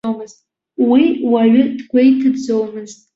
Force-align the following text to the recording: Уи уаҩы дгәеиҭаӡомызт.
Уи 0.89 1.03
уаҩы 1.31 1.63
дгәеиҭаӡомызт. 1.77 2.99